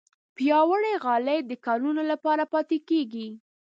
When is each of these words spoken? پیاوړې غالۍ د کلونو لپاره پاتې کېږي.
پیاوړې 0.35 0.93
غالۍ 1.03 1.39
د 1.45 1.51
کلونو 1.65 2.01
لپاره 2.11 2.43
پاتې 2.53 2.77
کېږي. 2.89 3.27